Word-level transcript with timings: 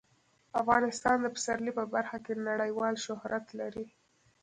افغانستان 0.61 1.17
د 1.21 1.27
پسرلی 1.35 1.71
په 1.79 1.83
برخه 1.93 2.17
کې 2.25 2.33
نړیوال 2.49 2.95
شهرت 3.05 3.45
لري. 3.59 3.85